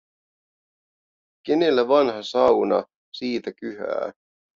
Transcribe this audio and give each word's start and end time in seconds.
Kenellä 1.45 1.87
vanha 1.87 2.23
sauna, 2.23 2.83
siitä 3.13 3.51
kyhää. 3.53 4.11